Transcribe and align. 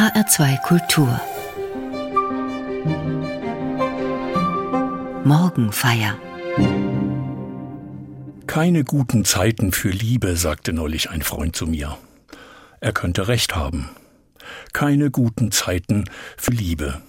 HR2 0.00 0.62
Kultur 0.62 1.20
Morgenfeier 5.24 6.18
Keine 8.46 8.84
guten 8.84 9.26
Zeiten 9.26 9.72
für 9.72 9.90
Liebe, 9.90 10.36
sagte 10.36 10.72
neulich 10.72 11.10
ein 11.10 11.20
Freund 11.20 11.54
zu 11.54 11.66
mir. 11.66 11.98
Er 12.80 12.94
könnte 12.94 13.28
recht 13.28 13.54
haben. 13.54 13.90
Keine 14.72 15.10
guten 15.10 15.52
Zeiten 15.52 16.06
für 16.38 16.52
Liebe. 16.52 17.02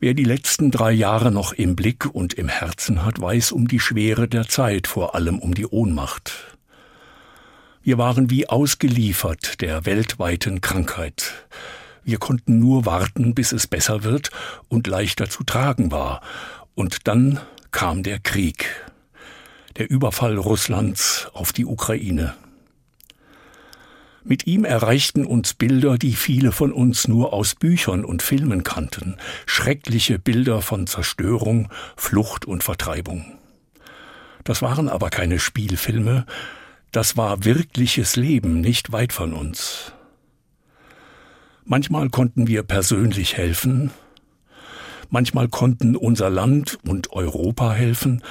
Wer 0.00 0.14
die 0.14 0.24
letzten 0.24 0.72
drei 0.72 0.90
Jahre 0.90 1.30
noch 1.30 1.52
im 1.52 1.76
Blick 1.76 2.12
und 2.12 2.34
im 2.34 2.48
Herzen 2.48 3.04
hat, 3.04 3.20
weiß 3.20 3.52
um 3.52 3.68
die 3.68 3.78
Schwere 3.78 4.26
der 4.26 4.48
Zeit, 4.48 4.88
vor 4.88 5.14
allem 5.14 5.38
um 5.38 5.54
die 5.54 5.66
Ohnmacht. 5.66 6.57
Wir 7.88 7.96
waren 7.96 8.28
wie 8.28 8.46
ausgeliefert 8.46 9.62
der 9.62 9.86
weltweiten 9.86 10.60
Krankheit. 10.60 11.32
Wir 12.04 12.18
konnten 12.18 12.58
nur 12.58 12.84
warten, 12.84 13.34
bis 13.34 13.52
es 13.52 13.66
besser 13.66 14.04
wird 14.04 14.30
und 14.68 14.86
leichter 14.86 15.30
zu 15.30 15.42
tragen 15.42 15.90
war. 15.90 16.20
Und 16.74 17.08
dann 17.08 17.40
kam 17.70 18.02
der 18.02 18.18
Krieg, 18.18 18.66
der 19.78 19.88
Überfall 19.88 20.36
Russlands 20.36 21.30
auf 21.32 21.54
die 21.54 21.64
Ukraine. 21.64 22.34
Mit 24.22 24.46
ihm 24.46 24.66
erreichten 24.66 25.24
uns 25.24 25.54
Bilder, 25.54 25.96
die 25.96 26.12
viele 26.12 26.52
von 26.52 26.72
uns 26.72 27.08
nur 27.08 27.32
aus 27.32 27.54
Büchern 27.54 28.04
und 28.04 28.20
Filmen 28.20 28.64
kannten, 28.64 29.16
schreckliche 29.46 30.18
Bilder 30.18 30.60
von 30.60 30.86
Zerstörung, 30.86 31.70
Flucht 31.96 32.44
und 32.44 32.62
Vertreibung. 32.62 33.38
Das 34.44 34.60
waren 34.60 34.90
aber 34.90 35.08
keine 35.08 35.38
Spielfilme, 35.38 36.26
das 36.92 37.16
war 37.16 37.44
wirkliches 37.44 38.16
Leben 38.16 38.60
nicht 38.60 38.92
weit 38.92 39.12
von 39.12 39.32
uns. 39.32 39.92
Manchmal 41.64 42.08
konnten 42.08 42.46
wir 42.46 42.62
persönlich 42.62 43.36
helfen, 43.36 43.90
manchmal 45.10 45.48
konnten 45.48 45.96
unser 45.96 46.30
Land 46.30 46.78
und 46.86 47.12
Europa 47.12 47.72
helfen, 47.72 48.22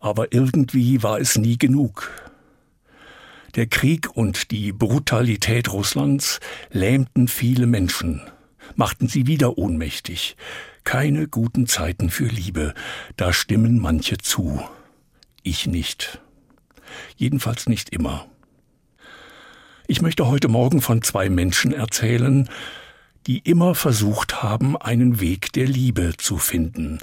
aber 0.00 0.32
irgendwie 0.32 1.02
war 1.02 1.18
es 1.18 1.38
nie 1.38 1.56
genug. 1.56 2.10
Der 3.54 3.66
Krieg 3.66 4.08
und 4.16 4.50
die 4.50 4.72
Brutalität 4.72 5.72
Russlands 5.72 6.40
lähmten 6.70 7.28
viele 7.28 7.66
Menschen, 7.66 8.22
machten 8.76 9.08
sie 9.08 9.26
wieder 9.26 9.58
ohnmächtig. 9.58 10.36
Keine 10.84 11.28
guten 11.28 11.66
Zeiten 11.66 12.08
für 12.08 12.26
Liebe, 12.26 12.74
da 13.16 13.32
stimmen 13.32 13.78
manche 13.78 14.16
zu. 14.18 14.62
Ich 15.42 15.66
nicht. 15.66 16.21
Jedenfalls 17.16 17.68
nicht 17.68 17.90
immer. 17.90 18.26
Ich 19.86 20.00
möchte 20.00 20.26
heute 20.26 20.48
Morgen 20.48 20.80
von 20.80 21.02
zwei 21.02 21.28
Menschen 21.28 21.72
erzählen, 21.72 22.48
die 23.26 23.38
immer 23.38 23.74
versucht 23.74 24.42
haben, 24.42 24.76
einen 24.76 25.20
Weg 25.20 25.52
der 25.52 25.66
Liebe 25.66 26.14
zu 26.16 26.38
finden, 26.38 26.98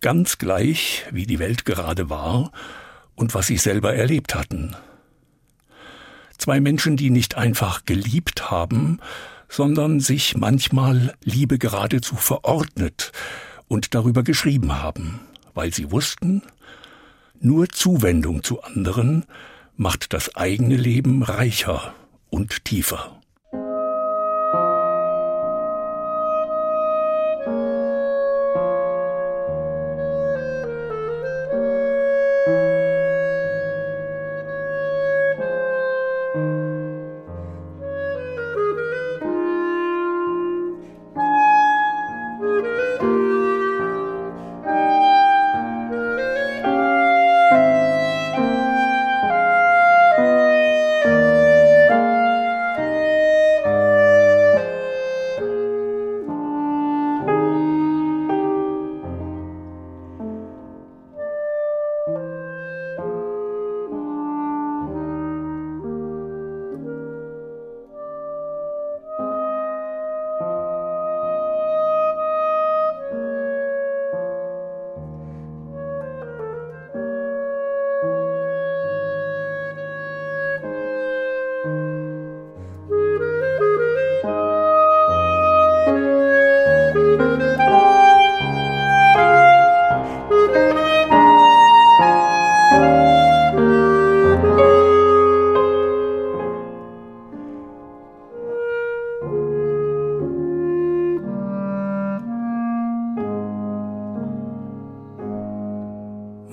ganz 0.00 0.38
gleich, 0.38 1.04
wie 1.10 1.26
die 1.26 1.38
Welt 1.38 1.64
gerade 1.64 2.10
war 2.10 2.52
und 3.14 3.34
was 3.34 3.46
sie 3.46 3.56
selber 3.56 3.94
erlebt 3.94 4.34
hatten. 4.34 4.74
Zwei 6.36 6.60
Menschen, 6.60 6.96
die 6.96 7.10
nicht 7.10 7.36
einfach 7.36 7.84
geliebt 7.84 8.50
haben, 8.50 8.98
sondern 9.48 10.00
sich 10.00 10.36
manchmal 10.36 11.14
Liebe 11.22 11.58
geradezu 11.58 12.16
verordnet 12.16 13.12
und 13.68 13.94
darüber 13.94 14.22
geschrieben 14.22 14.82
haben, 14.82 15.20
weil 15.54 15.72
sie 15.72 15.90
wussten, 15.90 16.42
nur 17.42 17.68
Zuwendung 17.68 18.42
zu 18.42 18.62
anderen 18.62 19.24
macht 19.76 20.12
das 20.12 20.36
eigene 20.36 20.76
Leben 20.76 21.22
reicher 21.22 21.94
und 22.30 22.64
tiefer. 22.64 23.21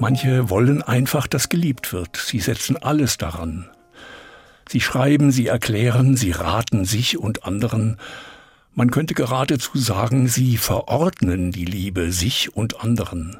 Manche 0.09 0.49
wollen 0.49 0.81
einfach, 0.81 1.27
dass 1.27 1.49
geliebt 1.49 1.93
wird. 1.93 2.17
Sie 2.17 2.39
setzen 2.39 2.75
alles 2.75 3.19
daran. 3.19 3.69
Sie 4.67 4.81
schreiben, 4.81 5.31
sie 5.31 5.45
erklären, 5.45 6.17
sie 6.17 6.31
raten 6.31 6.83
sich 6.83 7.19
und 7.19 7.43
anderen. 7.45 7.97
Man 8.73 8.89
könnte 8.89 9.13
geradezu 9.13 9.77
sagen, 9.77 10.27
sie 10.27 10.57
verordnen 10.57 11.51
die 11.51 11.65
Liebe 11.65 12.11
sich 12.11 12.55
und 12.55 12.81
anderen, 12.83 13.37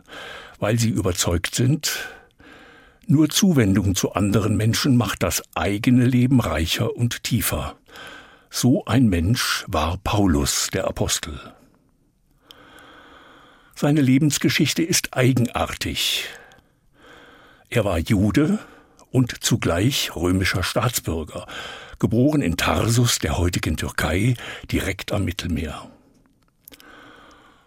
weil 0.60 0.78
sie 0.78 0.90
überzeugt 0.90 1.56
sind, 1.56 1.92
nur 3.08 3.30
Zuwendung 3.30 3.96
zu 3.96 4.14
anderen 4.14 4.56
Menschen 4.56 4.96
macht 4.96 5.24
das 5.24 5.42
eigene 5.56 6.06
Leben 6.06 6.40
reicher 6.40 6.96
und 6.96 7.24
tiefer. 7.24 7.78
So 8.52 8.86
ein 8.86 9.08
Mensch 9.08 9.66
war 9.68 9.98
Paulus, 10.04 10.70
der 10.72 10.86
Apostel. 10.88 11.40
Seine 13.74 14.02
Lebensgeschichte 14.02 14.84
ist 14.84 15.16
eigenartig. 15.16 16.26
Er 17.72 17.86
war 17.86 18.00
Jude 18.00 18.58
und 19.12 19.44
zugleich 19.44 20.16
römischer 20.16 20.64
Staatsbürger, 20.64 21.46
geboren 22.00 22.42
in 22.42 22.58
Tarsus, 22.58 23.20
der 23.20 23.38
heutigen 23.38 23.78
Türkei, 23.78 24.34
direkt 24.72 25.12
am 25.12 25.26
Mittelmeer. 25.26 25.88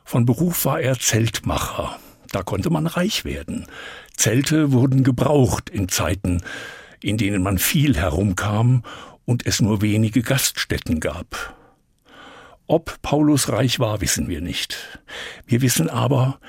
Von 0.04 0.26
Beruf 0.26 0.64
war 0.64 0.80
er 0.80 0.98
Zeltmacher. 0.98 1.98
Da 2.32 2.42
konnte 2.42 2.70
man 2.70 2.88
reich 2.88 3.24
werden. 3.24 3.66
Zelte 4.16 4.72
wurden 4.72 5.04
gebraucht 5.04 5.70
in 5.70 5.88
Zeiten, 5.88 6.42
in 7.00 7.16
denen 7.16 7.42
man 7.42 7.58
viel 7.58 7.96
herumkam 7.96 8.82
und 9.24 9.46
es 9.46 9.60
nur 9.60 9.82
wenige 9.82 10.22
Gaststätten 10.22 10.98
gab. 10.98 11.54
Ob 12.66 13.00
Paulus 13.03 13.50
reich 13.50 13.78
war, 13.78 14.00
wissen 14.00 14.28
wir 14.28 14.41
nicht. 14.41 14.98
Wir 15.47 15.62
wissen 15.62 15.88
aber, 15.88 16.41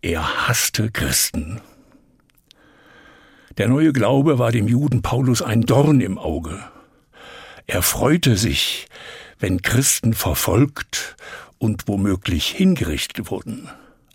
er 0.00 0.46
hasste 0.46 0.90
Christen. 0.90 1.60
Der 3.60 3.68
neue 3.68 3.92
Glaube 3.92 4.38
war 4.38 4.52
dem 4.52 4.68
Juden 4.68 5.02
Paulus 5.02 5.42
ein 5.42 5.60
Dorn 5.60 6.00
im 6.00 6.16
Auge. 6.16 6.64
Er 7.66 7.82
freute 7.82 8.38
sich, 8.38 8.86
wenn 9.38 9.60
Christen 9.60 10.14
verfolgt 10.14 11.14
und 11.58 11.86
womöglich 11.86 12.46
hingerichtet 12.46 13.30
wurden. 13.30 13.68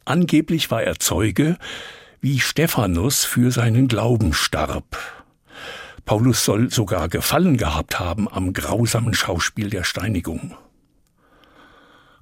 Angeblich 0.04 0.72
war 0.72 0.82
er 0.82 0.98
Zeuge, 0.98 1.60
wie 2.22 2.40
Stephanus 2.40 3.24
für 3.24 3.52
seinen 3.52 3.88
Glauben 3.88 4.34
starb. 4.34 4.98
Paulus 6.06 6.44
soll 6.44 6.72
sogar 6.72 7.08
Gefallen 7.08 7.58
gehabt 7.58 8.00
haben 8.00 8.28
am 8.28 8.52
grausamen 8.52 9.14
Schauspiel 9.14 9.70
der 9.70 9.84
Steinigung. 9.84 10.58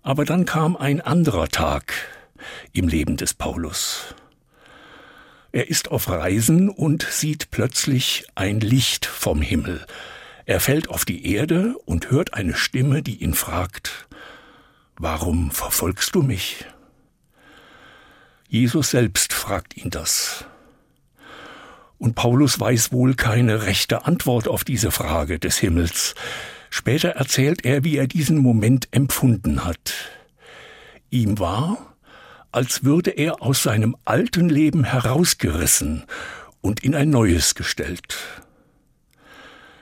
Aber 0.02 0.26
dann 0.26 0.44
kam 0.44 0.76
ein 0.76 1.00
anderer 1.00 1.48
Tag 1.48 1.94
im 2.74 2.90
Leben 2.90 3.16
des 3.16 3.34
Paulus. 3.34 4.14
Er 5.54 5.70
ist 5.70 5.92
auf 5.92 6.10
Reisen 6.10 6.68
und 6.68 7.04
sieht 7.04 7.52
plötzlich 7.52 8.26
ein 8.34 8.60
Licht 8.60 9.06
vom 9.06 9.42
Himmel. 9.42 9.86
Er 10.46 10.60
fällt 10.60 10.90
auf 10.90 11.06
die 11.06 11.32
Erde 11.32 11.76
und 11.86 12.10
hört 12.10 12.34
eine 12.34 12.56
Stimme, 12.56 13.04
die 13.04 13.24
ihn 13.24 13.36
fragt, 13.36 14.08
Warum 14.98 15.52
verfolgst 15.52 16.16
du 16.16 16.24
mich? 16.24 16.66
Jesus 18.48 18.92
selbst 18.92 19.32
fragt 19.32 19.78
ihn 19.78 19.92
das. 19.92 20.46
Und 22.00 22.16
Paulus 22.16 22.60
weiß 22.60 22.92
wohl 22.92 23.14
keine 23.14 23.64
rechte 23.64 24.06
Antwort 24.06 24.48
auf 24.48 24.64
diese 24.64 24.92
Frage 24.92 25.38
des 25.38 25.58
Himmels. 25.60 26.16
Später 26.72 27.10
erzählt 27.10 27.64
er, 27.64 27.84
wie 27.84 27.98
er 27.98 28.08
diesen 28.08 28.40
Moment 28.40 28.88
empfunden 28.92 29.66
hat. 29.66 29.94
Ihm 31.12 31.38
war, 31.38 31.93
als 32.54 32.84
würde 32.84 33.10
er 33.10 33.42
aus 33.42 33.64
seinem 33.64 33.96
alten 34.06 34.48
Leben 34.48 34.84
herausgerissen 34.84 36.04
und 36.62 36.84
in 36.84 36.96
ein 36.96 37.10
neues 37.10 37.56
gestellt. 37.56 38.16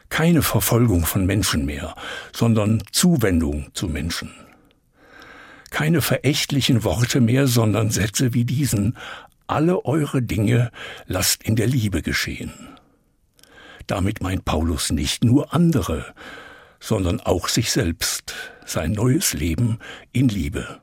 Keine 0.09 0.41
Verfolgung 0.41 1.06
von 1.06 1.25
Menschen 1.25 1.65
mehr, 1.65 1.95
sondern 2.33 2.81
Zuwendung 2.91 3.69
zu 3.73 3.88
Menschen. 3.88 4.31
Keine 5.69 6.01
verächtlichen 6.01 6.83
Worte 6.83 7.21
mehr, 7.21 7.47
sondern 7.47 7.91
Sätze 7.91 8.33
wie 8.33 8.45
diesen 8.45 8.97
Alle 9.47 9.85
eure 9.85 10.21
Dinge 10.21 10.71
lasst 11.07 11.44
in 11.44 11.56
der 11.56 11.68
Liebe 11.68 12.01
geschehen. 12.01 12.53
Damit 13.88 14.21
meint 14.21 14.45
Paulus 14.45 14.91
nicht 14.91 15.23
nur 15.23 15.53
andere, 15.53 16.13
sondern 16.79 17.19
auch 17.19 17.50
sich 17.50 17.71
selbst, 17.71 18.33
sein 18.65 18.94
neues 18.94 19.33
Leben 19.33 19.79
in 20.13 20.29
Liebe. 20.29 20.81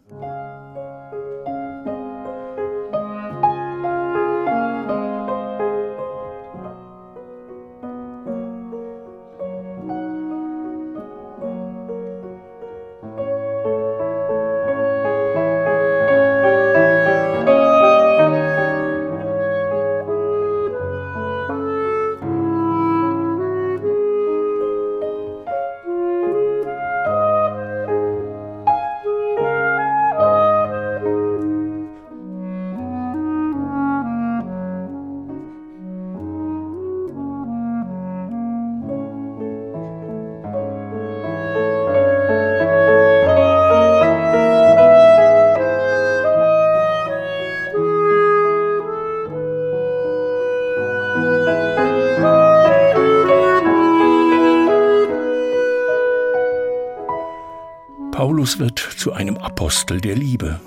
Zu 59.09 59.15
einem 59.15 59.39
Apostel 59.39 60.03
der 60.03 60.15
Liebe, 60.17 60.61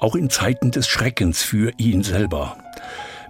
auch 0.00 0.14
in 0.14 0.28
Zeiten 0.28 0.70
des 0.70 0.86
Schreckens 0.86 1.42
für 1.42 1.72
ihn 1.78 2.02
selber. 2.02 2.58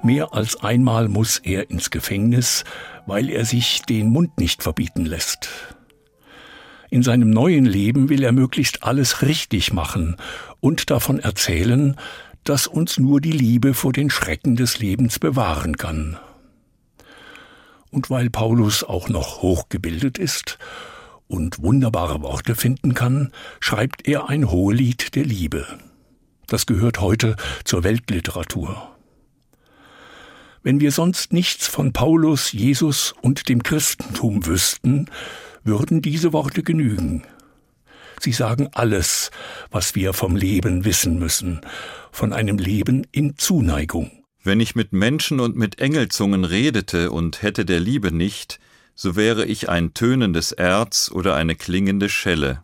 Mehr 0.02 0.34
als 0.34 0.60
einmal 0.60 1.06
muss 1.06 1.38
er 1.38 1.70
ins 1.70 1.90
Gefängnis, 1.90 2.64
weil 3.06 3.30
er 3.30 3.44
sich 3.44 3.82
den 3.82 4.08
Mund 4.08 4.40
nicht 4.40 4.64
verbieten 4.64 5.06
lässt. 5.06 5.48
In 6.90 7.04
seinem 7.04 7.30
neuen 7.30 7.64
Leben 7.64 8.08
will 8.08 8.24
er 8.24 8.32
möglichst 8.32 8.82
alles 8.82 9.22
richtig 9.22 9.72
machen 9.72 10.16
und 10.58 10.90
davon 10.90 11.20
erzählen, 11.20 11.94
dass 12.42 12.66
uns 12.66 12.98
nur 12.98 13.20
die 13.20 13.30
Liebe 13.30 13.72
vor 13.72 13.92
den 13.92 14.10
Schrecken 14.10 14.56
des 14.56 14.80
Lebens 14.80 15.20
bewahren 15.20 15.76
kann. 15.76 16.18
Und 17.92 18.10
weil 18.10 18.30
Paulus 18.30 18.82
auch 18.82 19.08
noch 19.08 19.42
hochgebildet 19.42 20.18
ist 20.18 20.58
und 21.30 21.62
wunderbare 21.62 22.22
Worte 22.22 22.54
finden 22.54 22.94
kann, 22.94 23.32
schreibt 23.60 24.06
er 24.08 24.28
ein 24.28 24.50
Hohelied 24.50 25.14
der 25.14 25.24
Liebe. 25.24 25.66
Das 26.46 26.66
gehört 26.66 27.00
heute 27.00 27.36
zur 27.64 27.84
Weltliteratur. 27.84 28.90
Wenn 30.62 30.80
wir 30.80 30.92
sonst 30.92 31.32
nichts 31.32 31.68
von 31.68 31.92
Paulus, 31.92 32.52
Jesus 32.52 33.14
und 33.22 33.48
dem 33.48 33.62
Christentum 33.62 34.44
wüssten, 34.44 35.06
würden 35.64 36.02
diese 36.02 36.32
Worte 36.32 36.62
genügen. 36.62 37.22
Sie 38.18 38.32
sagen 38.32 38.68
alles, 38.72 39.30
was 39.70 39.94
wir 39.94 40.12
vom 40.12 40.36
Leben 40.36 40.84
wissen 40.84 41.18
müssen, 41.18 41.60
von 42.12 42.32
einem 42.32 42.58
Leben 42.58 43.06
in 43.12 43.38
Zuneigung. 43.38 44.10
Wenn 44.42 44.60
ich 44.60 44.74
mit 44.74 44.92
Menschen 44.92 45.38
und 45.38 45.56
mit 45.56 45.80
Engelzungen 45.80 46.44
redete 46.44 47.10
und 47.10 47.42
hätte 47.42 47.64
der 47.64 47.80
Liebe 47.80 48.12
nicht, 48.12 48.58
so 49.02 49.16
wäre 49.16 49.46
ich 49.46 49.70
ein 49.70 49.94
tönendes 49.94 50.52
Erz 50.52 51.10
oder 51.10 51.34
eine 51.34 51.56
klingende 51.56 52.10
Schelle. 52.10 52.62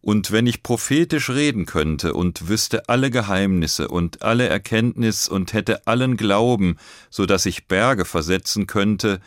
Und 0.00 0.32
wenn 0.32 0.48
ich 0.48 0.64
prophetisch 0.64 1.30
reden 1.30 1.64
könnte 1.64 2.12
und 2.14 2.48
wüsste 2.48 2.88
alle 2.88 3.08
Geheimnisse 3.08 3.86
und 3.86 4.22
alle 4.22 4.48
Erkenntnis 4.48 5.28
und 5.28 5.52
hätte 5.52 5.86
allen 5.86 6.16
Glauben, 6.16 6.76
so 7.08 7.24
dass 7.24 7.46
ich 7.46 7.68
Berge 7.68 8.04
versetzen 8.04 8.66
könnte, 8.66 9.20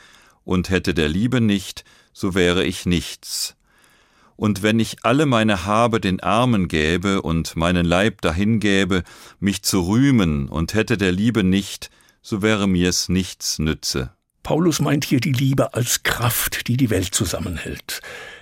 und 0.44 0.70
hätte 0.70 0.94
der 0.94 1.08
Liebe 1.08 1.40
nicht, 1.40 1.86
so 2.12 2.36
wäre 2.36 2.66
ich 2.66 2.86
nichts. 2.86 3.56
Und 4.36 4.64
wenn 4.64 4.82
ich 4.82 4.98
alle 5.04 5.28
meine 5.28 5.64
Habe 5.64 6.02
den 6.02 6.20
Armen 6.20 6.68
gäbe 6.68 7.22
und 7.22 7.56
meinen 7.56 7.86
Leib 7.86 8.20
dahingäbe, 8.20 9.04
mich 9.40 9.64
zu 9.64 9.80
rühmen 9.80 10.50
und 10.50 10.74
hätte 10.74 10.98
der 10.98 11.14
Liebe 11.14 11.46
nicht, 11.46 11.90
so 12.22 12.42
wäre 12.42 12.68
mir's 12.68 13.08
nichts 13.08 13.60
nütze. 13.60 14.17
Paulus 14.48 14.80
meint 14.80 15.04
hier 15.04 15.20
die 15.20 15.34
Liebe 15.34 15.74
als 15.74 16.04
Kraft, 16.04 16.70
die 16.70 16.78
die 16.78 16.90
Welt 16.90 17.14
zusammenhält. 17.14 18.00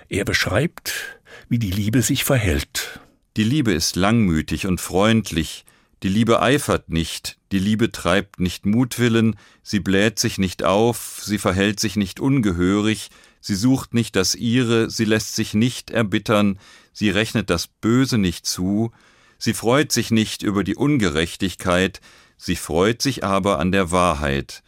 Er 0.08 0.24
beschreibt, 0.24 1.18
wie 1.48 1.58
die 1.58 1.72
Liebe 1.72 2.00
sich 2.00 2.22
verhält. 2.22 3.00
Die 3.36 3.42
Liebe 3.42 3.72
ist 3.72 3.96
langmütig 3.96 4.68
und 4.68 4.80
freundlich, 4.80 5.64
die 6.04 6.08
Liebe 6.08 6.40
eifert 6.40 6.90
nicht, 6.90 7.38
die 7.50 7.58
Liebe 7.58 7.90
treibt 7.90 8.38
nicht 8.38 8.66
Mutwillen, 8.66 9.34
sie 9.64 9.80
bläht 9.80 10.20
sich 10.20 10.38
nicht 10.38 10.62
auf, 10.62 11.22
sie 11.24 11.38
verhält 11.38 11.80
sich 11.80 11.96
nicht 11.96 12.20
ungehörig, 12.20 13.10
sie 13.40 13.56
sucht 13.56 13.92
nicht 13.92 14.14
das 14.14 14.36
ihre, 14.36 14.88
sie 14.88 15.06
lässt 15.06 15.34
sich 15.34 15.54
nicht 15.54 15.90
erbittern, 15.90 16.60
sie 16.92 17.10
rechnet 17.10 17.50
das 17.50 17.66
Böse 17.66 18.16
nicht 18.16 18.46
zu, 18.46 18.92
sie 19.38 19.54
freut 19.54 19.90
sich 19.90 20.12
nicht 20.12 20.44
über 20.44 20.62
die 20.62 20.76
Ungerechtigkeit, 20.76 22.00
sie 22.36 22.54
freut 22.54 23.02
sich 23.02 23.24
aber 23.24 23.58
an 23.58 23.72
der 23.72 23.90
Wahrheit. 23.90 24.62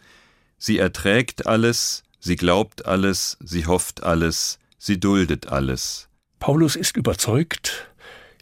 Sie 0.58 0.78
erträgt 0.78 1.46
alles, 1.46 2.02
sie 2.18 2.36
glaubt 2.36 2.86
alles, 2.86 3.38
sie 3.40 3.66
hofft 3.66 4.02
alles, 4.02 4.58
sie 4.76 4.98
duldet 4.98 5.48
alles. 5.48 6.08
Paulus 6.40 6.76
ist 6.76 6.96
überzeugt, 6.96 7.88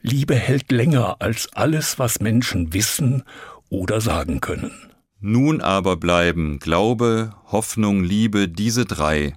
Liebe 0.02 0.35
hält 0.35 0.73
länger 0.73 1.16
als 1.20 1.49
alles, 1.54 1.99
was 1.99 2.20
Menschen 2.20 2.73
wissen 2.73 3.23
oder 3.68 4.00
sagen 4.00 4.40
können. 4.40 4.73
Nun 5.20 5.61
aber 5.61 5.96
bleiben 5.96 6.58
Glaube, 6.58 7.35
Hoffnung, 7.46 8.04
Liebe 8.04 8.49
diese 8.49 8.85
drei, 8.85 9.35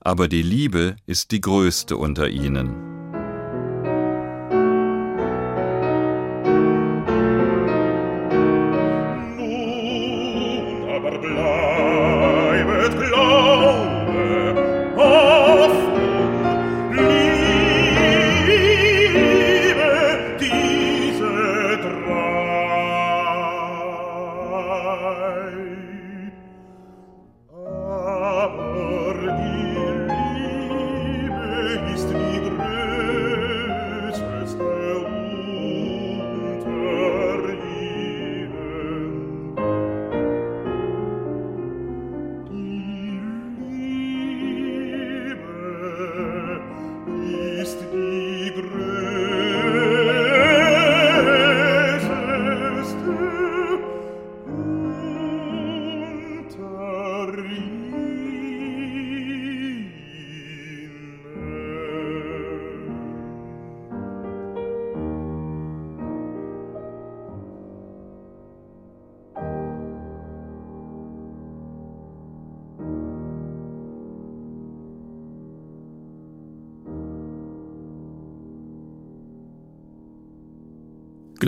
aber 0.00 0.28
die 0.28 0.42
Liebe 0.42 0.96
ist 1.06 1.32
die 1.32 1.40
größte 1.40 1.96
unter 1.96 2.28
ihnen. 2.28 2.97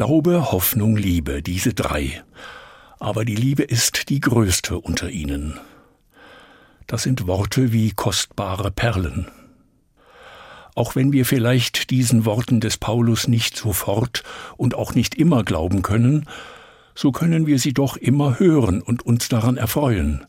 Glaube, 0.01 0.51
Hoffnung, 0.51 0.97
Liebe, 0.97 1.43
diese 1.43 1.75
drei. 1.75 2.25
Aber 2.99 3.27
die 3.27 3.35
Liebe 3.35 3.65
ist 3.65 4.09
die 4.09 4.19
größte 4.19 4.81
unter 4.81 5.11
ihnen. 5.11 5.61
Das 6.87 7.03
sind 7.03 7.27
Worte 7.27 7.71
wie 7.71 7.91
kostbare 7.91 8.71
Perlen. 8.71 9.27
Auch 10.75 10.97
wenn 10.97 11.13
wir 11.13 11.27
vielleicht 11.27 11.91
diesen 11.91 12.25
Worten 12.25 12.61
des 12.61 12.79
Paulus 12.79 13.29
nicht 13.29 13.59
sofort 13.59 14.23
und 14.57 14.75
auch 14.75 14.95
nicht 14.95 15.17
immer 15.17 15.45
glauben 15.45 15.83
können, 15.83 16.27
so 16.95 17.13
können 17.13 17.47
wir 17.47 17.59
sie 17.59 17.75
doch 17.75 17.99
immer 17.99 18.39
hören 18.39 18.81
und 18.81 19.05
uns 19.05 19.29
daran 19.29 19.59
erfreuen. 19.59 20.25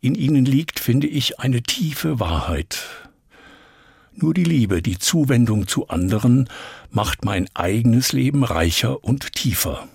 In 0.00 0.14
ihnen 0.14 0.46
liegt, 0.46 0.80
finde 0.80 1.06
ich, 1.06 1.38
eine 1.38 1.62
tiefe 1.62 2.18
Wahrheit. 2.18 2.82
Nur 4.14 4.34
die 4.34 4.44
Liebe, 4.44 4.82
die 4.82 4.98
Zuwendung 4.98 5.66
zu 5.66 5.88
anderen, 5.88 6.48
macht 6.90 7.24
mein 7.24 7.48
eigenes 7.54 8.12
Leben 8.12 8.44
reicher 8.44 9.02
und 9.02 9.32
tiefer. 9.32 9.88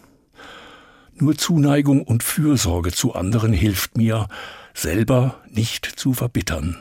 Nur 1.15 1.37
Zuneigung 1.37 2.03
und 2.03 2.23
Fürsorge 2.23 2.91
zu 2.91 3.13
anderen 3.13 3.53
hilft 3.53 3.97
mir, 3.97 4.27
selber 4.73 5.41
nicht 5.49 5.85
zu 5.85 6.13
verbittern. 6.13 6.77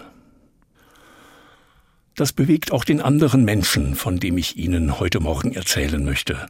Das 2.14 2.32
bewegt 2.32 2.72
auch 2.72 2.84
den 2.84 3.02
anderen 3.02 3.44
Menschen, 3.44 3.94
von 3.94 4.18
dem 4.18 4.38
ich 4.38 4.56
Ihnen 4.56 4.98
heute 4.98 5.20
Morgen 5.20 5.52
erzählen 5.52 6.02
möchte. 6.02 6.46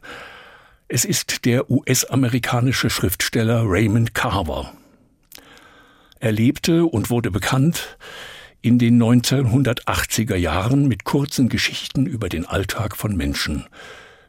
Es 0.87 1.03
ist 1.03 1.43
der 1.43 1.69
US-amerikanische 1.69 2.89
Schriftsteller 2.89 3.63
Raymond 3.65 4.13
Carver. 4.13 4.71
Er 6.19 6.31
lebte 6.31 6.85
und 6.85 7.09
wurde 7.09 7.31
bekannt 7.31 7.97
in 8.61 8.79
den 8.79 9.01
1980er 9.01 10.35
Jahren 10.35 10.87
mit 10.87 11.03
kurzen 11.03 11.49
Geschichten 11.49 12.05
über 12.05 12.29
den 12.29 12.45
Alltag 12.45 12.97
von 12.97 13.15
Menschen, 13.15 13.65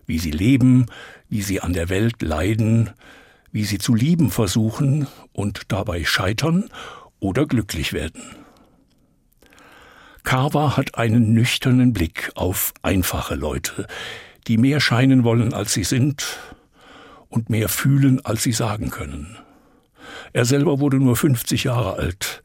wie 0.07 0.19
sie 0.19 0.31
leben, 0.31 0.87
wie 1.29 1.43
sie 1.43 1.61
an 1.61 1.73
der 1.73 1.89
Welt 1.89 2.23
leiden, 2.23 2.91
wie 3.53 3.65
sie 3.65 3.79
zu 3.79 3.95
lieben 3.95 4.31
versuchen 4.31 5.07
und 5.33 5.63
dabei 5.69 6.05
scheitern 6.05 6.69
oder 7.21 7.47
glücklich 7.47 7.93
werden. 7.93 8.23
Carver 10.25 10.77
hat 10.77 10.97
einen 10.97 11.33
nüchternen 11.33 11.93
Blick 11.93 12.31
auf 12.35 12.75
einfache 12.83 13.35
Leute, 13.35 13.87
die 14.47 14.59
mehr 14.59 14.81
scheinen 14.81 15.25
wollen, 15.25 15.55
als 15.55 15.73
sie 15.73 15.85
sind 15.85 16.39
und 17.29 17.49
mehr 17.51 17.69
fühlen, 17.69 18.25
als 18.25 18.43
sie 18.43 18.53
sagen 18.53 18.91
können. 18.91 19.39
Er 20.33 20.45
selber 20.45 20.81
wurde 20.81 20.99
nur 20.99 21.17
50 21.17 21.65
Jahre 21.65 21.95
alt. 21.95 22.43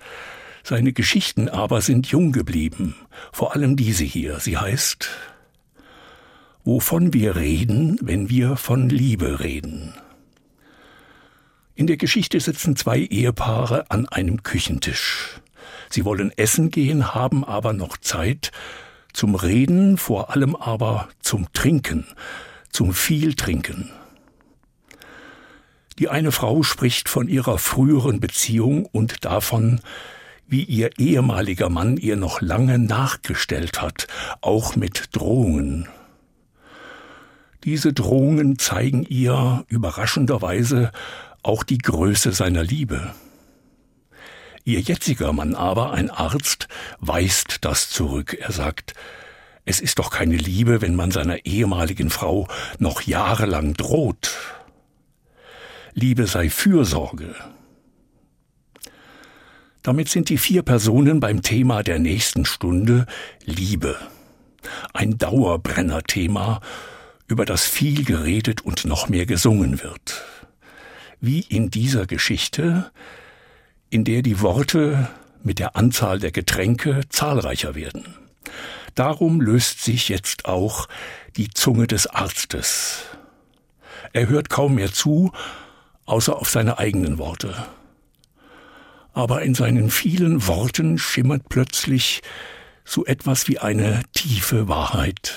Seine 0.63 0.93
Geschichten 0.93 1.49
aber 1.49 1.81
sind 1.81 2.07
jung 2.07 2.31
geblieben, 2.31 2.95
vor 3.33 3.53
allem 3.53 3.75
diese 3.75 4.05
hier. 4.05 4.39
Sie 4.39 4.57
heißt 4.57 5.09
Wovon 6.63 7.13
wir 7.13 7.35
reden, 7.35 7.99
wenn 8.01 8.29
wir 8.29 8.55
von 8.55 8.87
Liebe 8.87 9.41
reden. 9.41 9.93
In 11.75 11.87
der 11.87 11.97
Geschichte 11.97 12.39
sitzen 12.39 12.77
zwei 12.77 12.99
Ehepaare 12.99 13.91
an 13.91 14.07
einem 14.07 14.43
Küchentisch. 14.43 15.41
Sie 15.89 16.05
wollen 16.05 16.31
essen 16.37 16.69
gehen, 16.69 17.13
haben 17.13 17.43
aber 17.43 17.73
noch 17.73 17.97
Zeit 17.97 18.53
zum 19.11 19.35
Reden, 19.35 19.97
vor 19.97 20.29
allem 20.29 20.55
aber 20.55 21.09
zum 21.19 21.51
Trinken, 21.51 22.07
zum 22.71 22.93
viel 22.93 23.33
Trinken. 23.33 23.91
Die 25.99 26.07
eine 26.07 26.31
Frau 26.31 26.63
spricht 26.63 27.09
von 27.09 27.27
ihrer 27.27 27.57
früheren 27.57 28.21
Beziehung 28.21 28.85
und 28.85 29.25
davon, 29.25 29.81
wie 30.53 30.65
ihr 30.65 30.91
ehemaliger 30.99 31.69
Mann 31.69 31.97
ihr 31.97 32.15
noch 32.15 32.39
lange 32.39 32.77
nachgestellt 32.77 33.81
hat, 33.81 34.05
auch 34.41 34.75
mit 34.75 35.09
Drohungen. 35.13 35.89
Diese 37.63 37.91
Drohungen 37.91 38.59
zeigen 38.59 39.01
ihr 39.01 39.65
überraschenderweise 39.67 40.91
auch 41.41 41.63
die 41.63 41.79
Größe 41.79 42.33
seiner 42.33 42.63
Liebe. 42.63 43.15
Ihr 44.63 44.79
jetziger 44.79 45.33
Mann 45.33 45.55
aber, 45.55 45.91
ein 45.91 46.11
Arzt, 46.11 46.67
weist 46.99 47.65
das 47.65 47.89
zurück. 47.89 48.37
Er 48.39 48.51
sagt, 48.51 48.93
es 49.65 49.79
ist 49.79 49.97
doch 49.97 50.11
keine 50.11 50.35
Liebe, 50.37 50.83
wenn 50.83 50.95
man 50.95 51.09
seiner 51.09 51.47
ehemaligen 51.47 52.11
Frau 52.11 52.47
noch 52.77 53.01
jahrelang 53.01 53.73
droht. 53.73 54.37
Liebe 55.95 56.27
sei 56.27 56.51
Fürsorge. 56.51 57.33
Damit 59.83 60.07
sind 60.07 60.29
die 60.29 60.37
vier 60.37 60.63
Personen 60.63 61.19
beim 61.19 61.41
Thema 61.41 61.83
der 61.83 61.99
nächsten 61.99 62.45
Stunde 62.45 63.05
Liebe. 63.43 63.97
Ein 64.93 65.17
Dauerbrenner-Thema, 65.17 66.61
über 67.27 67.45
das 67.45 67.65
viel 67.65 68.05
geredet 68.05 68.61
und 68.61 68.85
noch 68.85 69.09
mehr 69.09 69.25
gesungen 69.25 69.83
wird. 69.83 70.23
Wie 71.19 71.41
in 71.41 71.69
dieser 71.69 72.05
Geschichte 72.05 72.91
in 73.89 74.05
der 74.05 74.21
die 74.23 74.41
Worte 74.41 75.09
mit 75.43 75.59
der 75.59 75.75
Anzahl 75.75 76.17
der 76.17 76.31
Getränke 76.31 77.01
zahlreicher 77.09 77.75
werden. 77.75 78.15
Darum 78.95 79.41
löst 79.41 79.83
sich 79.83 80.09
jetzt 80.09 80.45
auch 80.45 80.87
die 81.35 81.49
Zunge 81.49 81.87
des 81.87 82.07
Arztes. 82.07 83.03
Er 84.13 84.29
hört 84.29 84.49
kaum 84.49 84.75
mehr 84.75 84.91
zu, 84.91 85.31
außer 86.05 86.35
auf 86.35 86.49
seine 86.49 86.79
eigenen 86.79 87.17
Worte. 87.17 87.53
Aber 89.13 89.43
in 89.43 89.55
seinen 89.55 89.89
vielen 89.89 90.47
Worten 90.47 90.97
schimmert 90.97 91.47
plötzlich 91.47 92.21
so 92.83 93.05
etwas 93.05 93.47
wie 93.47 93.59
eine 93.59 94.01
tiefe 94.13 94.67
Wahrheit. 94.67 95.35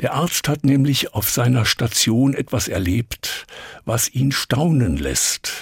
Der 0.00 0.14
Arzt 0.14 0.48
hat 0.48 0.64
nämlich 0.64 1.14
auf 1.14 1.30
seiner 1.30 1.64
Station 1.64 2.34
etwas 2.34 2.66
erlebt, 2.66 3.46
was 3.84 4.08
ihn 4.08 4.32
staunen 4.32 4.96
lässt 4.96 5.52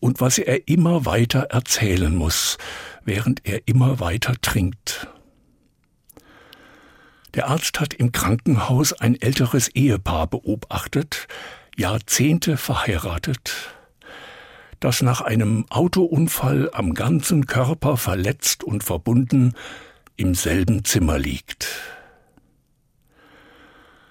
und 0.00 0.20
was 0.20 0.38
er 0.38 0.68
immer 0.68 1.04
weiter 1.04 1.40
erzählen 1.50 2.14
muss, 2.14 2.56
während 3.04 3.44
er 3.44 3.66
immer 3.66 4.00
weiter 4.00 4.34
trinkt. 4.40 5.08
Der 7.34 7.48
Arzt 7.48 7.80
hat 7.80 7.94
im 7.94 8.12
Krankenhaus 8.12 8.94
ein 8.94 9.20
älteres 9.20 9.68
Ehepaar 9.68 10.26
beobachtet, 10.26 11.28
Jahrzehnte 11.76 12.56
verheiratet, 12.56 13.77
das 14.80 15.02
nach 15.02 15.20
einem 15.20 15.66
Autounfall 15.70 16.70
am 16.72 16.94
ganzen 16.94 17.46
Körper 17.46 17.96
verletzt 17.96 18.62
und 18.62 18.84
verbunden 18.84 19.54
im 20.16 20.34
selben 20.34 20.84
Zimmer 20.84 21.18
liegt. 21.18 21.68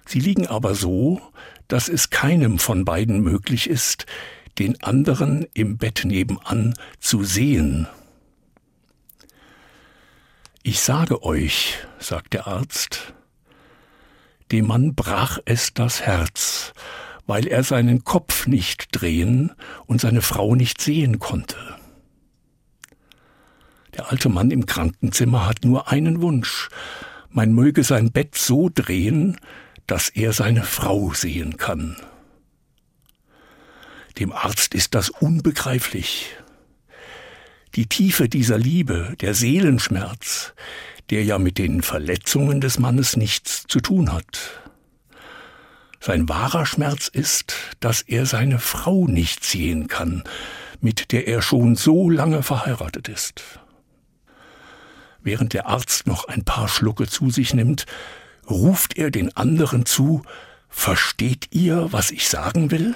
Sie 0.06 0.20
liegen 0.20 0.48
aber 0.48 0.74
so, 0.76 1.22
dass 1.68 1.90
es 1.90 2.10
keinem 2.10 2.60
von 2.60 2.86
beiden 2.86 3.22
möglich 3.22 3.70
ist, 3.70 4.06
den 4.58 4.82
anderen 4.82 5.46
im 5.54 5.78
Bett 5.78 6.04
nebenan 6.06 6.74
zu 7.00 7.24
sehen. 7.24 7.88
Ich 10.64 10.80
sage 10.80 11.24
euch, 11.24 11.78
sagt 12.00 12.34
der 12.34 12.48
Arzt, 12.48 13.14
dem 14.52 14.68
Mann 14.68 14.96
brach 14.96 15.40
es 15.46 15.74
das 15.74 16.02
Herz, 16.02 16.74
weil 17.28 17.46
er 17.46 17.64
seinen 17.64 18.04
Kopf 18.04 18.48
nicht 18.48 18.88
drehen 18.92 19.52
und 19.86 20.02
seine 20.02 20.22
Frau 20.22 20.56
nicht 20.56 20.82
sehen 20.82 21.20
konnte. 21.20 21.58
Der 23.96 24.12
alte 24.12 24.30
Mann 24.30 24.52
im 24.52 24.66
Krankenzimmer 24.66 25.46
hat 25.46 25.64
nur 25.64 25.90
einen 25.90 26.22
Wunsch, 26.22 26.70
man 27.30 27.52
möge 27.52 27.84
sein 27.84 28.12
Bett 28.12 28.36
so 28.36 28.70
drehen, 28.74 29.38
dass 29.86 30.10
er 30.10 30.34
seine 30.34 30.64
Frau 30.64 31.14
sehen 31.14 31.58
kann. 31.58 31.98
Dem 34.18 34.32
Arzt 34.32 34.74
ist 34.74 34.96
das 34.96 35.10
unbegreiflich. 35.10 36.36
Die 37.76 37.86
Tiefe 37.86 38.28
dieser 38.30 38.58
Liebe, 38.58 39.16
der 39.22 39.34
Seelenschmerz, 39.34 40.54
der 41.10 41.24
ja 41.24 41.38
mit 41.38 41.58
den 41.58 41.82
Verletzungen 41.82 42.60
des 42.62 42.80
Mannes 42.80 43.18
nichts 43.18 43.66
zu 43.68 43.80
tun 43.80 44.12
hat. 44.12 44.67
Sein 46.00 46.30
wahrer 46.30 46.66
Schmerz 46.66 47.08
ist, 47.08 47.56
dass 47.80 48.02
er 48.02 48.26
seine 48.26 48.60
Frau 48.60 49.08
nicht 49.08 49.44
sehen 49.44 49.88
kann, 49.88 50.24
mit 50.80 51.12
der 51.12 51.28
er 51.28 51.42
schon 51.42 51.76
so 51.76 52.10
lange 52.10 52.44
verheiratet 52.44 53.08
ist. 53.08 53.44
Während 55.22 55.54
der 55.54 55.68
Arzt 55.68 56.08
noch 56.08 56.26
ein 56.28 56.46
paar 56.46 56.68
Schlucke 56.68 57.08
zu 57.08 57.30
sich 57.30 57.54
nimmt, 57.54 57.86
ruft 58.50 58.98
er 58.98 59.12
den 59.12 59.36
anderen 59.36 59.86
zu, 59.86 60.22
Versteht 60.70 61.48
ihr, 61.52 61.92
was 61.92 62.12
ich 62.12 62.30
sagen 62.30 62.72
will? 62.72 62.96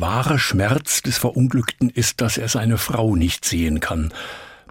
Der 0.00 0.08
wahre 0.08 0.38
Schmerz 0.38 1.02
des 1.02 1.18
Verunglückten 1.18 1.90
ist, 1.90 2.22
dass 2.22 2.38
er 2.38 2.48
seine 2.48 2.78
Frau 2.78 3.16
nicht 3.16 3.44
sehen 3.44 3.80
kann, 3.80 4.14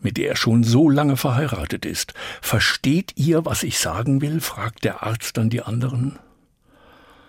mit 0.02 0.18
der 0.18 0.30
er 0.30 0.36
schon 0.36 0.64
so 0.64 0.90
lange 0.90 1.18
verheiratet 1.18 1.86
ist. 1.86 2.16
Versteht 2.42 3.12
ihr, 3.16 3.46
was 3.46 3.62
ich 3.62 3.78
sagen 3.78 4.22
will? 4.22 4.42
fragt 4.42 4.86
der 4.86 5.04
Arzt 5.04 5.38
dann 5.38 5.52
die 5.52 5.62
anderen. 5.62 6.18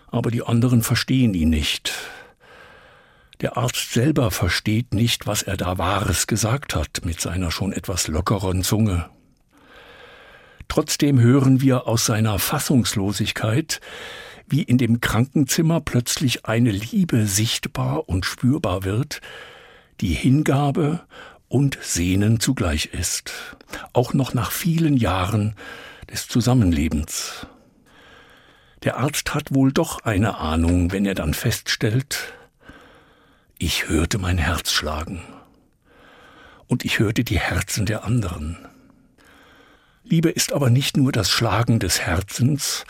Aber 0.06 0.30
die 0.30 0.42
anderen 0.42 0.80
verstehen 0.80 1.34
ihn 1.34 1.50
nicht. 1.50 1.92
Der 3.42 3.58
Arzt 3.58 3.92
selber 3.92 4.30
versteht 4.30 4.94
nicht, 4.94 5.26
was 5.26 5.42
er 5.42 5.58
da 5.58 5.76
Wahres 5.76 6.26
gesagt 6.26 6.74
hat 6.74 7.02
mit 7.04 7.20
seiner 7.20 7.50
schon 7.50 7.70
etwas 7.70 8.08
lockeren 8.08 8.62
Zunge. 8.62 9.10
Trotzdem 10.68 11.20
hören 11.20 11.60
wir 11.60 11.86
aus 11.86 12.06
seiner 12.06 12.38
Fassungslosigkeit, 12.38 13.82
wie 14.50 14.62
in 14.62 14.78
dem 14.78 15.00
Krankenzimmer 15.00 15.80
plötzlich 15.80 16.44
eine 16.44 16.70
Liebe 16.70 17.26
sichtbar 17.26 18.08
und 18.08 18.26
spürbar 18.26 18.84
wird, 18.84 19.20
die 20.00 20.12
Hingabe 20.12 21.00
und 21.48 21.78
Sehnen 21.80 22.40
zugleich 22.40 22.86
ist, 22.86 23.32
auch 23.92 24.12
noch 24.12 24.34
nach 24.34 24.50
vielen 24.50 24.96
Jahren 24.96 25.54
des 26.10 26.28
Zusammenlebens. 26.28 27.46
Der 28.82 28.96
Arzt 28.96 29.34
hat 29.34 29.54
wohl 29.54 29.72
doch 29.72 30.00
eine 30.04 30.38
Ahnung, 30.38 30.90
wenn 30.90 31.06
er 31.06 31.14
dann 31.14 31.34
feststellt, 31.34 32.32
ich 33.58 33.88
hörte 33.88 34.18
mein 34.18 34.38
Herz 34.38 34.72
schlagen 34.72 35.22
und 36.66 36.84
ich 36.84 36.98
hörte 36.98 37.24
die 37.24 37.38
Herzen 37.38 37.84
der 37.84 38.04
anderen. 38.04 38.56
Liebe 40.02 40.30
ist 40.30 40.52
aber 40.52 40.70
nicht 40.70 40.96
nur 40.96 41.12
das 41.12 41.30
Schlagen 41.30 41.78
des 41.78 42.00
Herzens, 42.00 42.84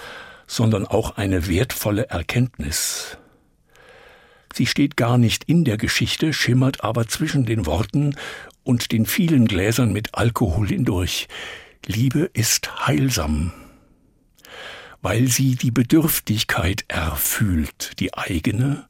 sondern 0.51 0.85
auch 0.85 1.17
eine 1.17 1.47
wertvolle 1.47 2.09
Erkenntnis. 2.09 3.19
Sie 4.53 4.67
steht 4.67 4.97
gar 4.97 5.17
nicht 5.17 5.45
in 5.45 5.65
der 5.65 5.77
Geschichte, 5.77 6.33
schimmert 6.33 6.83
aber 6.83 7.07
zwischen 7.07 7.47
den 7.47 7.67
Worten 7.67 8.17
und 8.65 8.91
den 8.91 9.07
vielen 9.07 9.47
Gläsern 9.47 9.93
mit 9.93 10.17
Alkohol 10.17 10.67
hindurch. 10.67 11.29
Liebe 11.87 12.31
ist 12.33 12.85
heilsam, 12.85 13.53
weil 15.01 15.29
sie 15.29 15.55
die 15.55 15.71
Bedürftigkeit 15.71 16.85
erfühlt, 16.89 18.01
die 18.01 18.15
eigene 18.15 18.89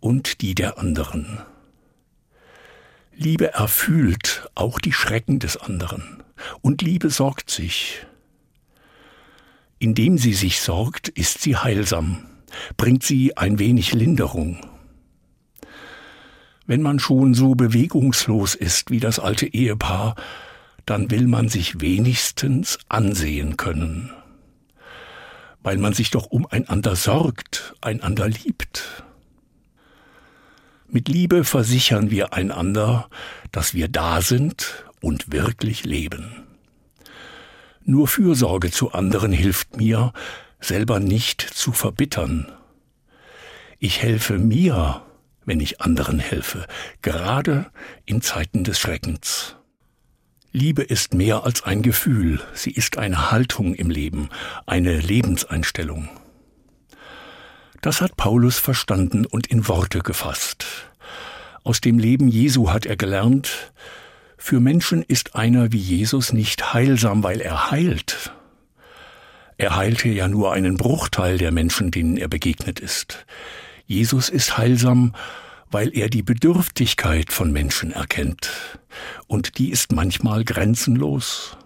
und 0.00 0.40
die 0.40 0.56
der 0.56 0.78
anderen. 0.78 1.38
Liebe 3.14 3.52
erfühlt 3.52 4.48
auch 4.56 4.80
die 4.80 4.92
Schrecken 4.92 5.38
des 5.38 5.56
anderen, 5.56 6.24
und 6.60 6.82
Liebe 6.82 7.08
sorgt 7.08 7.50
sich. 7.50 8.04
Indem 9.82 10.16
sie 10.16 10.32
sich 10.32 10.60
sorgt, 10.60 11.08
ist 11.08 11.40
sie 11.42 11.56
heilsam, 11.56 12.24
bringt 12.76 13.02
sie 13.02 13.36
ein 13.36 13.58
wenig 13.58 13.92
Linderung. 13.92 14.60
Wenn 16.66 16.82
man 16.82 17.00
schon 17.00 17.34
so 17.34 17.56
bewegungslos 17.56 18.54
ist 18.54 18.92
wie 18.92 19.00
das 19.00 19.18
alte 19.18 19.52
Ehepaar, 19.52 20.14
dann 20.86 21.10
will 21.10 21.26
man 21.26 21.48
sich 21.48 21.80
wenigstens 21.80 22.78
ansehen 22.88 23.56
können, 23.56 24.12
weil 25.64 25.78
man 25.78 25.94
sich 25.94 26.12
doch 26.12 26.26
umeinander 26.26 26.94
sorgt, 26.94 27.74
einander 27.80 28.28
liebt. 28.28 29.02
Mit 30.86 31.08
Liebe 31.08 31.42
versichern 31.42 32.08
wir 32.12 32.32
einander, 32.32 33.08
dass 33.50 33.74
wir 33.74 33.88
da 33.88 34.22
sind 34.22 34.84
und 35.00 35.32
wirklich 35.32 35.84
leben. 35.84 36.51
Nur 37.84 38.06
Fürsorge 38.06 38.70
zu 38.70 38.92
anderen 38.92 39.32
hilft 39.32 39.76
mir, 39.76 40.12
selber 40.60 41.00
nicht 41.00 41.40
zu 41.40 41.72
verbittern. 41.72 42.50
Ich 43.78 44.02
helfe 44.02 44.38
mir, 44.38 45.02
wenn 45.44 45.58
ich 45.58 45.80
anderen 45.80 46.20
helfe, 46.20 46.66
gerade 47.02 47.66
in 48.04 48.22
Zeiten 48.22 48.62
des 48.62 48.78
Schreckens. 48.78 49.56
Liebe 50.52 50.82
ist 50.82 51.14
mehr 51.14 51.44
als 51.44 51.64
ein 51.64 51.82
Gefühl, 51.82 52.40
sie 52.54 52.70
ist 52.70 52.98
eine 52.98 53.30
Haltung 53.30 53.74
im 53.74 53.90
Leben, 53.90 54.28
eine 54.66 55.00
Lebenseinstellung. 55.00 56.08
Das 57.80 58.00
hat 58.00 58.16
Paulus 58.16 58.58
verstanden 58.58 59.26
und 59.26 59.48
in 59.48 59.66
Worte 59.66 60.00
gefasst. 60.00 60.66
Aus 61.64 61.80
dem 61.80 61.98
Leben 61.98 62.28
Jesu 62.28 62.70
hat 62.70 62.86
er 62.86 62.96
gelernt, 62.96 63.72
für 64.44 64.58
Menschen 64.58 65.02
ist 65.02 65.36
einer 65.36 65.70
wie 65.70 65.78
Jesus 65.78 66.32
nicht 66.32 66.74
heilsam, 66.74 67.22
weil 67.22 67.40
er 67.40 67.70
heilt. 67.70 68.32
Er 69.56 69.76
heilte 69.76 70.08
ja 70.08 70.26
nur 70.26 70.52
einen 70.52 70.76
Bruchteil 70.76 71.38
der 71.38 71.52
Menschen, 71.52 71.92
denen 71.92 72.16
er 72.16 72.26
begegnet 72.26 72.80
ist. 72.80 73.24
Jesus 73.86 74.28
ist 74.28 74.58
heilsam, 74.58 75.14
weil 75.70 75.96
er 75.96 76.08
die 76.08 76.24
Bedürftigkeit 76.24 77.32
von 77.32 77.52
Menschen 77.52 77.92
erkennt. 77.92 78.50
Und 79.28 79.58
die 79.58 79.70
ist 79.70 79.92
manchmal 79.92 80.42
grenzenlos. 80.44 81.56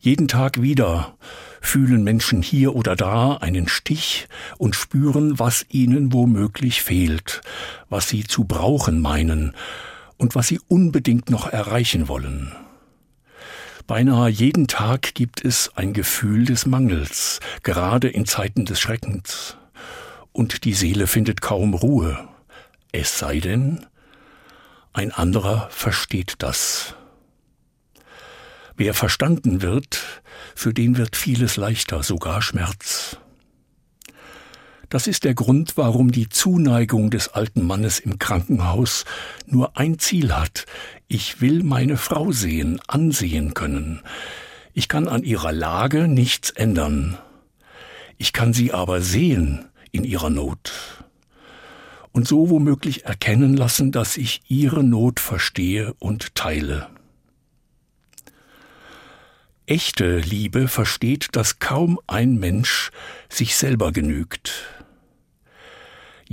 Jeden 0.00 0.28
Tag 0.28 0.62
wieder 0.62 1.18
fühlen 1.60 2.04
Menschen 2.04 2.40
hier 2.40 2.74
oder 2.74 2.96
da 2.96 3.36
einen 3.36 3.68
Stich 3.68 4.28
und 4.56 4.74
spüren, 4.74 5.38
was 5.38 5.66
ihnen 5.68 6.14
womöglich 6.14 6.80
fehlt, 6.80 7.42
was 7.90 8.08
sie 8.08 8.24
zu 8.24 8.44
brauchen 8.44 9.02
meinen 9.02 9.54
und 10.16 10.34
was 10.34 10.48
sie 10.48 10.60
unbedingt 10.68 11.30
noch 11.30 11.48
erreichen 11.48 12.08
wollen. 12.08 12.52
Beinahe 13.86 14.28
jeden 14.28 14.68
Tag 14.68 15.14
gibt 15.14 15.44
es 15.44 15.70
ein 15.74 15.92
Gefühl 15.92 16.44
des 16.44 16.66
Mangels, 16.66 17.40
gerade 17.62 18.08
in 18.08 18.26
Zeiten 18.26 18.64
des 18.64 18.80
Schreckens 18.80 19.56
und 20.32 20.64
die 20.64 20.74
Seele 20.74 21.06
findet 21.06 21.40
kaum 21.40 21.74
Ruhe. 21.74 22.28
Es 22.90 23.18
sei 23.18 23.38
denn, 23.38 23.86
ein 24.92 25.12
anderer 25.12 25.68
versteht 25.70 26.36
das. 26.38 26.94
Wer 28.76 28.94
verstanden 28.94 29.62
wird, 29.62 30.22
für 30.54 30.74
den 30.74 30.96
wird 30.96 31.16
vieles 31.16 31.56
leichter, 31.56 32.02
sogar 32.02 32.42
Schmerz. 32.42 33.18
Das 34.92 35.06
ist 35.06 35.24
der 35.24 35.32
Grund, 35.32 35.78
warum 35.78 36.12
die 36.12 36.28
Zuneigung 36.28 37.08
des 37.08 37.28
alten 37.28 37.66
Mannes 37.66 37.98
im 37.98 38.18
Krankenhaus 38.18 39.06
nur 39.46 39.78
ein 39.78 39.98
Ziel 39.98 40.36
hat. 40.36 40.66
Ich 41.08 41.40
will 41.40 41.62
meine 41.62 41.96
Frau 41.96 42.30
sehen, 42.30 42.78
ansehen 42.88 43.54
können. 43.54 44.02
Ich 44.74 44.88
kann 44.88 45.08
an 45.08 45.22
ihrer 45.22 45.50
Lage 45.50 46.08
nichts 46.08 46.50
ändern. 46.50 47.16
Ich 48.18 48.34
kann 48.34 48.52
sie 48.52 48.74
aber 48.74 49.00
sehen, 49.00 49.64
in 49.92 50.04
ihrer 50.04 50.28
Not 50.28 50.74
und 52.12 52.28
so 52.28 52.50
womöglich 52.50 53.06
erkennen 53.06 53.56
lassen, 53.56 53.92
dass 53.92 54.18
ich 54.18 54.42
ihre 54.48 54.84
Not 54.84 55.20
verstehe 55.20 55.94
und 56.00 56.34
teile. 56.34 56.88
Echte 59.64 60.18
Liebe 60.18 60.68
versteht, 60.68 61.28
dass 61.32 61.60
kaum 61.60 61.98
ein 62.06 62.34
Mensch 62.34 62.90
sich 63.30 63.56
selber 63.56 63.90
genügt. 63.90 64.81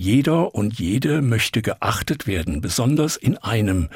Jeder 0.02 0.56
und 0.56 0.80
jede 0.80 1.22
möchte 1.22 1.62
geachtet 1.62 2.26
werden, 2.26 2.62
besonders 2.62 3.18
in 3.18 3.38
einem, 3.38 3.90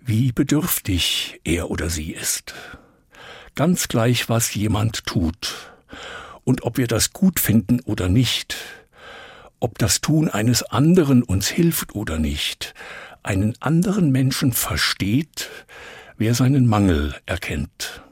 wie 0.00 0.32
bedürftig 0.32 1.38
er 1.44 1.70
oder 1.70 1.90
sie 1.90 2.12
ist. 2.12 2.54
Ganz 3.54 3.88
gleich, 3.88 4.30
was 4.30 4.54
jemand 4.54 5.04
tut 5.04 5.74
und 6.44 6.62
ob 6.62 6.78
wir 6.78 6.86
das 6.86 7.12
gut 7.12 7.40
finden 7.40 7.80
oder 7.80 8.08
nicht, 8.08 8.56
ob 9.60 9.76
das 9.76 10.00
Tun 10.00 10.30
eines 10.30 10.62
anderen 10.62 11.22
uns 11.22 11.48
hilft 11.48 11.94
oder 11.94 12.18
nicht, 12.18 12.72
einen 13.22 13.52
anderen 13.60 14.10
Menschen 14.10 14.50
versteht, 14.50 15.50
wer 16.16 16.32
seinen 16.32 16.66
Mangel 16.66 17.16
erkennt. 17.26 18.02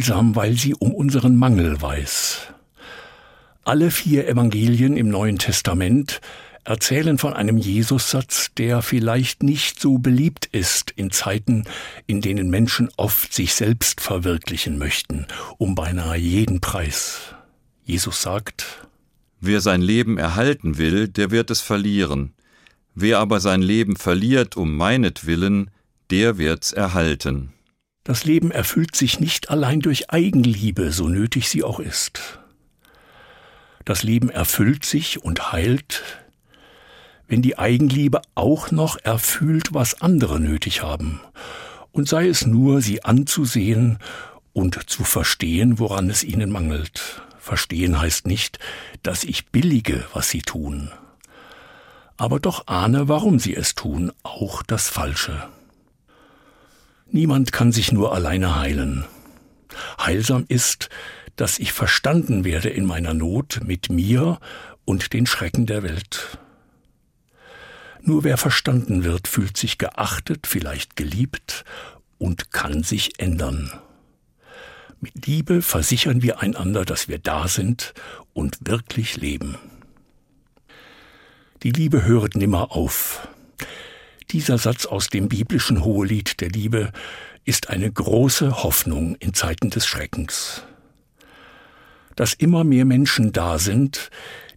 Heilsam, 0.00 0.34
weil 0.34 0.54
sie 0.56 0.74
um 0.74 0.94
unseren 0.94 1.36
Mangel 1.36 1.80
weiß. 1.80 2.48
Alle 3.64 3.90
vier 3.90 4.26
Evangelien 4.26 4.96
im 4.96 5.08
Neuen 5.08 5.38
Testament 5.38 6.22
erzählen 6.64 7.18
von 7.18 7.34
einem 7.34 7.58
Jesussatz, 7.58 8.50
der 8.56 8.80
vielleicht 8.80 9.42
nicht 9.42 9.78
so 9.78 9.98
beliebt 9.98 10.46
ist 10.46 10.90
in 10.96 11.10
Zeiten, 11.10 11.64
in 12.06 12.22
denen 12.22 12.48
Menschen 12.48 12.88
oft 12.96 13.34
sich 13.34 13.52
selbst 13.52 14.00
verwirklichen 14.00 14.78
möchten, 14.78 15.26
um 15.58 15.74
beinahe 15.74 16.16
jeden 16.16 16.60
Preis. 16.60 17.34
Jesus 17.84 18.22
sagt, 18.22 18.86
Wer 19.38 19.60
sein 19.60 19.82
Leben 19.82 20.16
erhalten 20.16 20.78
will, 20.78 21.08
der 21.08 21.30
wird 21.30 21.50
es 21.50 21.60
verlieren. 21.60 22.32
Wer 22.94 23.18
aber 23.18 23.40
sein 23.40 23.62
Leben 23.62 23.96
verliert 23.96 24.56
um 24.56 24.76
meinetwillen, 24.76 25.70
der 26.10 26.38
wird's 26.38 26.72
erhalten. 26.72 27.52
Das 28.04 28.24
Leben 28.24 28.50
erfüllt 28.50 28.96
sich 28.96 29.20
nicht 29.20 29.50
allein 29.50 29.80
durch 29.80 30.10
Eigenliebe, 30.10 30.90
so 30.90 31.08
nötig 31.08 31.48
sie 31.50 31.62
auch 31.62 31.80
ist. 31.80 32.40
Das 33.84 34.02
Leben 34.02 34.30
erfüllt 34.30 34.84
sich 34.84 35.22
und 35.22 35.52
heilt, 35.52 36.02
wenn 37.28 37.42
die 37.42 37.58
Eigenliebe 37.58 38.22
auch 38.34 38.70
noch 38.70 38.96
erfüllt, 39.02 39.74
was 39.74 40.00
andere 40.00 40.40
nötig 40.40 40.82
haben, 40.82 41.20
und 41.92 42.08
sei 42.08 42.28
es 42.28 42.46
nur, 42.46 42.80
sie 42.80 43.04
anzusehen 43.04 43.98
und 44.52 44.88
zu 44.88 45.04
verstehen, 45.04 45.78
woran 45.78 46.08
es 46.08 46.24
ihnen 46.24 46.50
mangelt. 46.50 47.22
Verstehen 47.38 48.00
heißt 48.00 48.26
nicht, 48.26 48.58
dass 49.02 49.24
ich 49.24 49.46
billige, 49.48 50.04
was 50.12 50.30
sie 50.30 50.42
tun, 50.42 50.90
aber 52.16 52.38
doch 52.38 52.66
ahne, 52.66 53.08
warum 53.08 53.38
sie 53.38 53.56
es 53.56 53.74
tun, 53.74 54.12
auch 54.22 54.62
das 54.62 54.88
Falsche. 54.88 55.48
Niemand 57.12 57.52
kann 57.52 57.72
sich 57.72 57.90
nur 57.90 58.14
alleine 58.14 58.56
heilen. 58.56 59.04
Heilsam 60.00 60.44
ist, 60.48 60.88
dass 61.36 61.58
ich 61.58 61.72
verstanden 61.72 62.44
werde 62.44 62.68
in 62.68 62.84
meiner 62.86 63.14
Not 63.14 63.60
mit 63.64 63.90
mir 63.90 64.38
und 64.84 65.12
den 65.12 65.26
Schrecken 65.26 65.66
der 65.66 65.82
Welt. 65.82 66.38
Nur 68.02 68.24
wer 68.24 68.36
verstanden 68.36 69.04
wird, 69.04 69.28
fühlt 69.28 69.56
sich 69.56 69.76
geachtet, 69.76 70.46
vielleicht 70.46 70.96
geliebt 70.96 71.64
und 72.18 72.52
kann 72.52 72.82
sich 72.82 73.18
ändern. 73.18 73.72
Mit 75.00 75.26
Liebe 75.26 75.62
versichern 75.62 76.22
wir 76.22 76.40
einander, 76.40 76.84
dass 76.84 77.08
wir 77.08 77.18
da 77.18 77.48
sind 77.48 77.94
und 78.32 78.58
wirklich 78.68 79.16
leben. 79.16 79.56
Die 81.62 81.72
Liebe 81.72 82.04
höret 82.04 82.36
nimmer 82.36 82.72
auf. 82.72 83.28
Dieser 84.32 84.58
Satz 84.58 84.86
aus 84.86 85.08
dem 85.08 85.28
biblischen 85.28 85.84
Hohelied 85.84 86.40
der 86.40 86.50
Liebe 86.50 86.92
ist 87.44 87.68
eine 87.68 87.90
große 87.90 88.62
Hoffnung 88.62 89.16
in 89.16 89.34
Zeiten 89.34 89.70
des 89.70 89.86
Schreckens. 89.86 90.62
Dass 92.14 92.34
immer 92.34 92.62
mehr 92.62 92.84
Menschen 92.84 93.32
da 93.32 93.58
sind, 93.58 94.10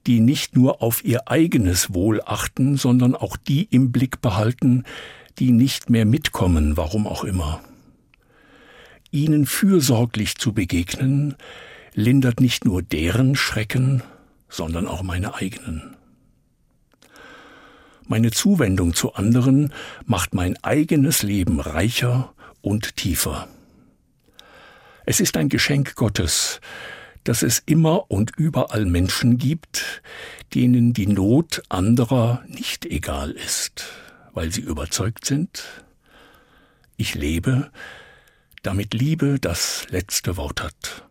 die 0.05 0.19
nicht 0.19 0.55
nur 0.55 0.83
auf 0.83 1.03
ihr 1.03 1.27
eigenes 1.27 1.91
Wohl 1.93 2.21
achten, 2.23 2.77
sondern 2.77 3.15
auch 3.15 3.35
die 3.35 3.63
im 3.63 3.91
Blick 3.91 4.21
behalten, 4.21 4.83
die 5.39 5.51
nicht 5.51 5.89
mehr 5.89 6.05
mitkommen, 6.05 6.77
warum 6.77 7.07
auch 7.07 7.23
immer. 7.23 7.61
Ihnen 9.09 9.47
fürsorglich 9.47 10.35
zu 10.35 10.53
begegnen, 10.53 11.35
lindert 11.95 12.41
nicht 12.41 12.63
nur 12.63 12.83
deren 12.83 13.35
Schrecken, 13.35 14.03
sondern 14.49 14.87
auch 14.87 15.01
meine 15.01 15.33
eigenen. 15.33 15.95
Meine 18.07 18.31
Zuwendung 18.31 18.93
zu 18.93 19.13
anderen 19.13 19.73
macht 20.05 20.33
mein 20.33 20.61
eigenes 20.63 21.23
Leben 21.23 21.59
reicher 21.59 22.33
und 22.61 22.95
tiefer. 22.97 23.47
Es 25.05 25.19
ist 25.19 25.37
ein 25.37 25.49
Geschenk 25.49 25.95
Gottes, 25.95 26.61
dass 27.23 27.43
es 27.43 27.61
immer 27.65 28.11
und 28.11 28.31
überall 28.37 28.85
Menschen 28.85 29.37
gibt, 29.37 30.01
denen 30.53 30.93
die 30.93 31.07
Not 31.07 31.63
anderer 31.69 32.43
nicht 32.47 32.85
egal 32.85 33.31
ist, 33.31 33.85
weil 34.33 34.51
sie 34.51 34.61
überzeugt 34.61 35.25
sind, 35.25 35.63
ich 36.97 37.15
lebe, 37.15 37.71
damit 38.61 38.93
Liebe 38.93 39.39
das 39.39 39.87
letzte 39.89 40.37
Wort 40.37 40.61
hat. 40.61 41.05